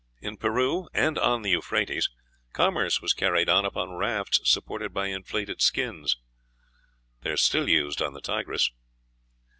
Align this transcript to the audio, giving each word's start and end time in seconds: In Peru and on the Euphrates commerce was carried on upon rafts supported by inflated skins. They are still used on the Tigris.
In 0.19 0.35
Peru 0.35 0.87
and 0.95 1.19
on 1.19 1.43
the 1.43 1.51
Euphrates 1.51 2.09
commerce 2.53 3.03
was 3.03 3.13
carried 3.13 3.47
on 3.47 3.65
upon 3.65 3.91
rafts 3.97 4.39
supported 4.45 4.91
by 4.95 5.09
inflated 5.09 5.61
skins. 5.61 6.17
They 7.21 7.29
are 7.29 7.37
still 7.37 7.69
used 7.69 8.01
on 8.01 8.13
the 8.13 8.21
Tigris. 8.21 8.71